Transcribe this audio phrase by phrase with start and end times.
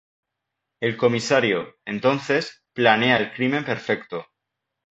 [0.79, 4.25] El comisario, entonces, planea el crimen perfecto.